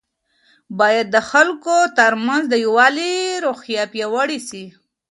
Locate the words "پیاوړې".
3.93-4.39